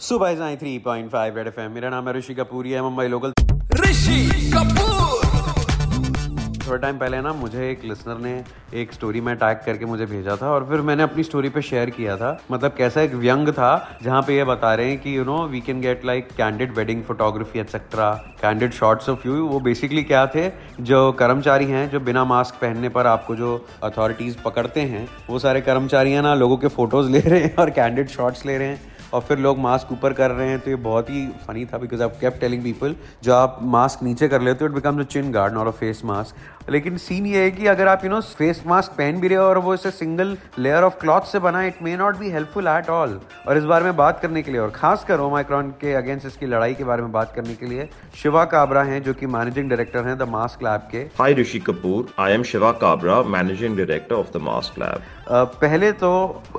सुबह 0.00 0.34
जाए 0.34 0.56
three 0.56 0.78
point 0.78 1.10
five 1.10 1.36
red 1.36 1.46
F 1.46 1.60
मेरा 1.70 1.88
नाम 1.90 2.06
है 2.08 2.12
ऋषि 2.14 2.34
कपूर 2.34 2.66
ये 2.66 2.74
है 2.74 2.82
मुंबई 2.82 3.06
लोकल। 3.06 3.32
ऋषि 3.80 4.50
कपूर! 4.54 5.18
थोड़ा 6.66 6.76
टाइम 6.76 6.98
पहले 6.98 7.20
ना 7.20 7.32
मुझे 7.32 7.70
एक 7.70 7.84
लिसनर 7.84 8.18
ने 8.18 8.32
एक 8.80 8.92
स्टोरी 8.92 9.20
में 9.20 9.34
टैग 9.36 9.58
करके 9.66 9.84
मुझे 9.84 10.06
भेजा 10.06 10.36
था 10.36 10.50
और 10.50 10.64
फिर 10.64 10.80
मैंने 10.80 11.02
अपनी 11.02 11.22
स्टोरी 11.22 11.48
पे 11.48 11.62
शेयर 11.62 11.90
किया 11.90 12.16
था। 12.16 12.30
मतलब 12.52 12.74
कैसा 12.76 13.00
एक 13.00 13.14
व्यंग 13.14 13.48
था 13.48 13.98
जहाँ 14.02 14.22
पे 14.22 14.36
ये 14.36 14.44
बता 14.44 14.74
रहे 14.74 14.88
हैं 14.90 14.98
कि 15.00 15.16
you 15.16 15.24
know 15.24 15.42
we 15.46 15.60
can 15.60 15.80
get 15.80 16.04
like 16.04 16.28
candid 16.36 16.74
wedding 16.76 17.02
photography 17.04 17.58
etcetera 17.60 18.10
candid 18.42 18.72
shots 18.72 19.08
of 19.08 19.26
you 19.28 19.46
वो 19.46 19.60
बेसिकली 19.60 20.02
क्या 20.02 20.26
थे? 20.26 20.50
जो 20.80 21.10
कर्मचारी 21.12 21.66
हैं 21.66 21.88
जो 21.90 22.00
बिना 22.00 22.24
मास्क 22.24 22.60
पहनने 22.60 22.88
पर 22.88 23.06
आपको 23.06 23.36
जो 23.36 23.56
अथॉरिटीज़ 23.82 24.36
पकड़ते 24.44 24.80
हैं 24.92 25.08
वो 25.30 25.38
सारे 25.38 25.60
कर्मचारी 25.60 26.12
हैं 26.12 26.22
ना 26.22 26.34
लोगों 26.34 26.56
के 26.56 26.68
फ़ोटोज़ 26.68 27.10
ले 27.10 27.20
रहे 27.20 27.40
हैं 27.40 27.54
और 27.56 27.70
कैंडिड 27.70 28.08
शॉट्स 28.08 28.46
ले 28.46 28.58
रहे 28.58 28.68
हैं। 28.68 28.89
और 29.12 29.20
फिर 29.20 29.38
लोग 29.38 29.58
मास्क 29.58 29.92
ऊपर 29.92 30.12
कर 30.12 30.30
रहे 30.30 30.48
हैं 30.48 30.58
तो 30.60 30.70
ये 30.70 30.76
बहुत 30.84 31.10
ही 31.10 31.26
फनी 31.46 31.64
था 31.66 31.78
because 31.78 32.02
I 32.02 32.08
kept 32.20 32.38
telling 32.40 32.62
people 32.62 32.94
जो 33.22 33.34
आप 33.34 33.58
मास्क 33.72 34.02
नीचे 34.02 34.28
कर 34.28 34.42
लेते 34.42 34.64
हो 34.64 34.70
it 34.70 34.74
becomes 34.74 35.06
a 35.06 35.08
chin 35.08 35.30
guard 35.32 35.54
not 35.54 35.66
a 35.66 35.76
face 35.80 36.04
mask 36.04 36.59
लेकिन 36.68 36.96
सीन 36.98 37.26
ये 37.26 37.42
है 37.42 37.50
कि 37.50 37.66
अगर 37.66 37.88
आप 37.88 38.04
यू 38.04 38.10
नो 38.10 38.20
फेस 38.38 38.62
मास्क 38.66 38.92
पहन 38.98 39.20
भी 39.20 39.28
रहे 39.28 39.38
हो 39.38 39.44
और 39.44 39.58
वो 39.58 39.74
इसे 39.74 39.90
सिंगल 39.90 40.36
लेयर 40.58 40.82
ऑफ़ 40.84 40.98
क्लॉथ 41.00 41.26
से 41.26 41.38
बना 41.38 41.62
it 41.64 41.82
may 41.82 41.96
not 41.96 42.16
be 42.16 42.30
helpful 42.30 42.66
at 42.68 42.90
all 42.90 43.18
और 43.48 43.58
इस 43.58 43.64
बारे 43.64 43.84
में 43.84 43.96
बात 43.96 44.20
करने 44.20 44.42
के 44.42 44.50
लिए 44.50 44.60
और 44.60 44.70
खासकर 44.70 45.20
ओमाइक्रॉन 45.20 45.70
के 45.80 45.94
अगेंस्ट 45.94 46.26
इसकी 46.26 46.46
लड़ाई 46.46 46.74
के 46.74 46.84
बारे 46.84 47.02
में 47.02 47.12
बात 47.12 47.32
करने 47.36 47.54
के 47.54 47.66
लिए 47.66 47.88
शिवा 48.22 48.44
काबरा 48.44 48.82
हैं 48.82 49.02
जो 49.02 49.14
कि 49.14 49.26
मैनेजिंग 49.28 49.68
डायरेक्टर 49.70 50.06
हैं 50.06 50.16
द 50.18 50.28
मास्क 50.28 50.62
लैब 50.64 50.88
के। 50.92 51.04
Hi 51.22 51.32
Rishi 51.38 51.58
Kapoor 51.60 52.12
I 52.18 52.32
am 52.32 52.42
Shiva 52.52 52.72
Kabra 52.84 53.22
managing 53.30 53.76
director 53.76 54.14
of 54.14 54.38
the 54.38 54.42
mask 54.42 54.78
lab 54.78 55.02
पहले 55.60 55.92
तो 56.04 56.12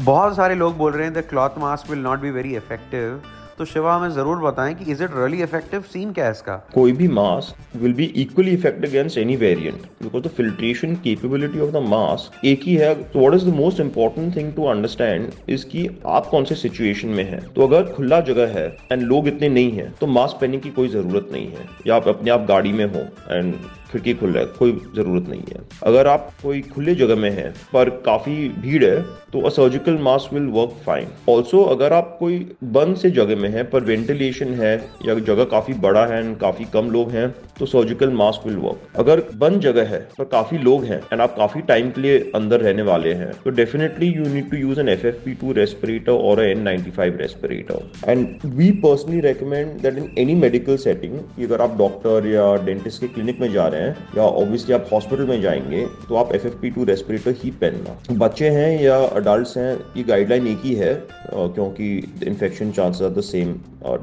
बहुत 0.00 0.36
सारे 0.36 0.54
लोग 0.54 0.76
बोल 0.76 0.92
रहे 0.92 1.06
हैं 1.06 1.14
the 1.14 1.24
cloth 1.30 1.58
mask 1.58 1.90
will 1.90 1.98
not 2.00 2.20
be 2.20 2.30
very 2.30 2.56
effective 2.56 3.20
तो 3.62 3.66
शिवा 3.66 3.94
हमें 3.94 4.10
ज़रूर 4.10 4.38
बताएँ 4.38 4.74
कि 4.74 4.90
is 4.92 5.02
it 5.04 5.10
really 5.14 5.42
effective 5.42 5.82
scene 5.90 6.12
क्या 6.12 6.24
है 6.24 6.30
इसका? 6.30 6.54
कोई 6.74 6.92
भी 6.92 7.06
mask 7.08 7.76
will 7.82 7.92
be 7.94 8.04
equally 8.22 8.50
effective 8.50 8.90
against 8.90 9.18
any 9.18 9.36
variant 9.36 9.82
because 10.02 10.22
the 10.22 10.28
filtration 10.36 10.94
capability 11.04 11.60
of 11.60 11.70
the 11.70 11.82
mask 11.88 12.44
एक 12.44 12.62
ही 12.66 12.74
है 12.76 12.94
तो 13.02 13.18
what 13.18 13.34
is 13.34 13.44
the 13.44 13.54
most 13.56 13.80
important 13.80 14.34
thing 14.36 14.52
to 14.54 14.64
understand 14.70 15.30
is 15.48 15.66
कि 15.66 15.88
आप 16.06 16.26
कौन 16.26 16.44
से 16.44 16.54
सिचुएशन 16.54 17.08
में 17.10 17.24
हैं? 17.24 17.40
तो 17.46 17.66
अगर 17.66 17.92
खुला 17.92 18.20
जगह 18.30 18.58
है 18.58 18.66
एंड 18.92 19.02
लोग 19.02 19.28
इतने 19.28 19.48
नहीं 19.48 19.70
हैं 19.72 19.90
तो 20.00 20.06
मास्क 20.08 20.40
पहनने 20.40 20.58
की 20.58 20.70
कोई 20.80 20.88
ज़रूरत 20.88 21.28
नहीं 21.32 21.46
है। 21.48 21.68
या 21.86 21.96
आप 21.96 22.08
अपने 22.08 22.30
आप 22.30 22.46
गाड़ी 22.48 22.72
में 22.72 22.84
हो 22.86 23.06
एंड 23.30 23.54
खिड़की 23.92 24.14
खुल 24.14 24.30
रहा 24.32 24.42
है, 24.42 24.48
कोई 24.58 24.72
ज़रूरत 24.96 25.28
नहीं 25.28 25.42
है। 25.48 25.60
अगर 25.84 26.06
आप 26.08 26.30
कोई 26.42 26.60
खुले 26.74 26.94
जगह 26.94 27.16
में 27.16 27.30
हैं, 27.32 27.50
पर 27.72 27.90
काफ़ी 28.06 28.48
भीड़ 28.60 28.84
है 28.84 29.00
तो 29.32 29.40
a 29.40 29.48
surgical 29.50 29.96
mask 30.02 30.32
will 30.34 30.46
work 30.52 30.70
fine 30.86 31.06
also 31.30 31.62
अगर 31.66 31.92
आप 31.92 32.16
कोई 32.18 32.38
बंद 32.72 32.96
से 32.96 33.10
जगह 33.12 33.36
में 33.36 33.48
है, 33.50 33.62
पर 33.64 33.84
वेंटिलेशन 33.84 34.52
है, 34.54 34.74
या 35.06 35.14
जगह 35.20 35.44
काफ़ी 35.52 35.74
बड़ा 35.80 36.04
है 36.06 36.18
एंड 36.18 36.36
काफ़ी 36.38 36.64
कम 36.72 36.90
लोग 36.90 37.10
हैं 37.10 37.28
तो 37.58 37.66
सर्जिकल 37.66 38.10
मास्क 38.12 38.46
विल 38.46 38.56
वर्क 38.58 38.98
अगर 38.98 39.22
बंद 39.36 39.60
जगह 39.60 39.88
है, 39.88 40.00
पर 40.18 40.24
काफ़ी 40.32 40.58
लोग 40.60 40.84
हैं 40.84 41.00
एंड 41.02 41.20
आप 41.20 41.34
काफ़ी 41.36 41.60
टाइम 41.62 41.90
के 41.90 42.00
लिए 42.00 42.18
अंदर 42.34 42.60
रहने 42.60 42.82
वाले 42.82 43.12
हैं 43.14 43.30
तो 43.44 43.50
definitely 43.52 44.06
you 44.08 44.24
need 44.24 44.50
to 44.50 44.56
use 44.56 44.80
an 44.80 44.88
F 44.88 45.06
F 45.06 45.16
P 45.24 45.34
two 45.40 45.52
respirator 45.52 46.12
और 46.12 46.44
N 46.44 46.60
ninety 46.62 46.90
five 46.90 47.16
respirator 47.20 48.10
and 48.10 48.46
we 48.56 48.70
personally 48.84 49.20
recommend 49.20 49.80
that 49.82 49.98
in 49.98 50.10
any 50.18 50.34
medical 50.36 50.76
setting 50.84 51.18
अगर 51.44 51.60
आप 51.60 51.76
डॉक्टर 51.78 52.26
या 52.26 52.54
डेंटिस्ट 52.64 53.00
के 53.00 53.08
क्लिनिक 53.08 53.40
में 53.40 53.50
जा 53.52 53.66
रहे 53.66 53.80
हैं 53.80 53.81
या 53.88 54.22
ऑब्वियसली 54.22 54.74
आप 54.74 54.88
हॉस्पिटल 54.92 55.26
में 55.26 55.40
जाएँगे 55.42 55.84
तो 56.08 56.16
आप 56.16 56.34
F 56.34 56.46
F 56.46 56.56
P 56.56 56.70
two 56.70 56.84
respirator 56.84 57.34
ही 57.42 57.50
पहनना 57.62 57.96
बच्चे 58.16 58.48
हैं 58.50 58.82
या 58.82 58.96
अडल्ट 58.96 59.56
हैं, 59.56 59.72
ये 59.96 60.02
गाइडलाइन 60.02 60.46
एक 60.46 60.60
ही 60.64 60.74
है 60.74 60.94
क्योंकि 61.30 61.96
infection 62.26 62.70
chances 62.72 63.02
are 63.02 63.10
the 63.10 63.20
same 63.22 63.54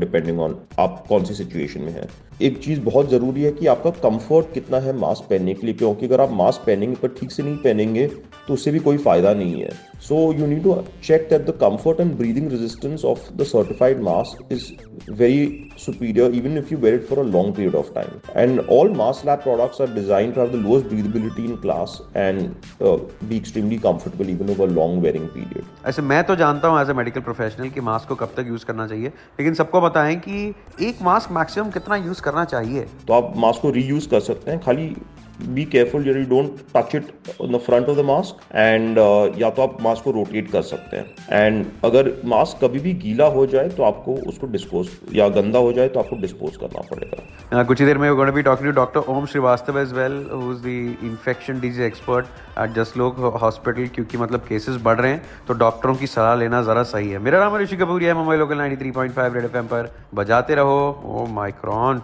depending 0.00 0.40
on 0.40 0.56
आप 0.78 1.04
कौन 1.08 1.24
सी 1.24 1.34
सिचुएशन 1.34 1.80
में 1.80 1.92
है। 1.92 2.08
एक 2.42 2.58
चीज़ 2.58 2.80
बहुत 2.80 3.10
ज़रूरी 3.10 3.42
है 3.42 3.50
कि 3.52 3.66
आपका 3.66 3.90
कंफर्ट 3.90 4.52
कितना 4.54 4.78
है 4.78 4.92
मास्क 4.98 5.28
पहनने 5.30 5.54
के 5.54 5.66
लिए, 5.66 5.74
क्योंकि 5.74 6.06
अगर 6.06 6.20
आप 6.20 6.32
मास्क 6.32 6.66
पहनेंगे 6.66 6.96
पर 7.02 7.08
ठीक 7.20 7.32
से 7.32 7.42
नहीं 7.42 7.56
पहनेंगे 7.56 8.06
तो 8.48 8.54
उससे 8.54 8.70
भी 8.70 8.78
कोई 8.80 8.96
फ़ायदा 8.98 9.32
नहीं 9.34 9.60
है। 9.62 9.70
So 10.02 10.16
you 10.38 10.46
need 10.46 10.62
to 10.62 10.76
check 11.04 11.26
that 11.30 11.46
the 11.46 11.50
comfort 11.60 12.00
and 12.00 12.14
breathing 12.16 12.50
resistance 12.50 13.04
of 13.04 13.30
the 13.36 13.44
certified 13.46 14.00
mask 14.02 14.52
is 14.52 14.64
very 15.12 15.70
superior 15.78 16.34
even 16.34 16.58
if 16.58 16.72
you 16.72 16.78
wear 16.78 16.94
it 16.94 17.06
for 17.06 17.18
a 17.18 17.22
long 17.28 17.54
period 17.54 17.74
of 17.74 17.92
time 17.94 18.08
and 18.36 18.60
all 18.72 18.90
mask 18.96 19.26
lab 19.26 19.38
products 19.40 19.80
are 19.80 19.94
design 19.94 20.32
to 20.32 20.46
the 20.46 20.60
lowest 20.64 20.88
breathability 20.88 21.44
in 21.44 21.56
class 21.62 21.98
and 22.16 22.40
be 22.82 23.36
extremely 23.36 23.78
comfortable 23.86 24.30
even 24.30 24.50
over 24.50 24.70
long 24.72 25.02
wearing 25.02 25.26
period 25.28 25.86
ऐसे 25.88 26.02
मैं 26.04 26.22
तो 26.24 26.36
जानता 26.36 26.68
हूँ 26.68 26.80
as 26.80 26.90
a 26.90 26.92
medical 26.94 27.20
professional 27.20 27.70
कि 27.70 27.80
mask 27.88 28.08
को 28.08 28.14
कब 28.16 28.34
तक 28.36 28.46
use 28.48 28.64
करना 28.64 28.86
चाहिए 28.86 29.08
लेकिन 29.40 29.54
सबको 29.54 29.80
बताएँ 29.80 30.16
कि 30.18 30.46
एक 30.82 31.02
मास्क 31.02 31.32
मैक्सिमम 31.32 31.70
कितना 31.70 31.96
यूज़ 31.96 32.22
करना 32.22 32.44
चाहिए। 32.44 32.86
तो 33.06 33.12
आप 33.12 33.32
मास्क 33.38 33.62
को 33.62 33.70
रीयूज 33.70 34.06
कर 34.06 34.20
सकते 34.22 34.50
हैं। 34.50 34.60
खाली 34.60 34.86
be 35.42 35.64
careful 35.66 36.08
you 36.08 36.14
don't 36.26 36.58
touch 36.76 36.94
it 36.94 37.40
on 37.42 37.52
the 37.52 37.60
front 37.60 37.88
of 37.88 37.96
the 37.98 38.04
mask 38.06 38.42
and 38.54 38.98
या 39.38 39.50
तो 39.50 39.62
आप 39.62 39.76
मास्क 39.82 40.04
को 40.04 40.10
रोटेट 40.12 40.50
कर 40.50 40.62
सकते 40.64 40.96
हैं। 40.96 41.44
एंड 41.44 41.66
अगर 41.84 42.12
मास्क 42.26 42.64
कभी 42.64 42.78
भी 42.80 42.92
गीला 43.04 43.26
हो 43.36 43.46
जाए 43.46 43.68
तो 43.70 43.82
आपको 43.82 44.14
उसको 44.28 44.46
डिस्पोज 44.52 44.88
या 45.14 45.28
गंदा 45.30 45.58
हो 45.58 45.72
जाए 45.72 45.88
तो 45.88 46.00
आपको 46.00 46.16
डिस्पोज 46.20 46.56
करना 46.56 46.86
पड़ेगा। 46.90 47.22
Uh, 47.52 47.66
कुछ 47.66 47.80
ही 47.80 47.86
देर 47.86 47.98
में 47.98 48.14
gonna 48.16 48.30
be 48.32 48.42
talking 48.42 48.68
to 48.68 48.74
doctor 48.74 49.12
Om 49.12 49.26
Shrivastava 49.26 49.78
as 49.80 49.92
well 49.92 50.12
who 50.32 50.52
is 50.52 50.62
the 50.62 50.96
infection 51.04 51.60
disease 51.60 51.82
expert 51.82 52.26
at 52.58 52.72
Jaslok 52.74 53.18
hospital 53.42 53.86
क्योंकि 53.94 54.18
मतलब 54.18 54.40
केसेस 54.48 54.80
बढ़ 54.84 54.98
रहे 55.00 55.10
हैं 55.12 55.22
तो 55.48 55.54
डॉक्टरों 55.54 55.94
की 55.94 56.06
सलाह 56.06 56.34
लेना 56.36 56.62
ज़रा 56.62 56.82
सही 56.92 57.10
है। 57.10 57.18
मेरा 57.18 57.40
नाम 57.40 57.56
ऋषि 57.56 57.76
कपूर 57.76 58.02
है 58.04 58.14
मुंबई 58.14 58.36
लोकल 58.36 58.58
93.5 58.60 59.34
रेड 59.34 59.44
एफएम 59.44 59.66
पर। 59.66 59.92
बजाते 60.14 60.54
रहो 60.54 60.80
ओ 61.04 61.26
माइक्रॉन 61.34 62.00